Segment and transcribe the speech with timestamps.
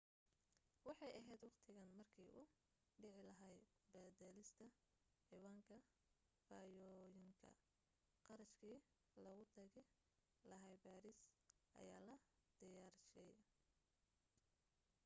[0.87, 2.45] waxay ahayd wakhtigan markii uu
[3.01, 3.59] dhici lahaa
[3.93, 4.65] badalista
[5.27, 5.75] ciwaanka
[6.45, 7.51] fashoyoonka
[8.25, 8.77] kharashkii
[9.25, 9.83] lagu tagi
[10.49, 11.19] lahaa paris
[11.81, 12.15] ayaa la
[12.59, 13.31] diyaarshay